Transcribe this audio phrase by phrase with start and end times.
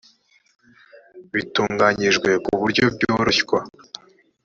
[1.33, 3.59] bitunganyijwe ku buryo bworoshya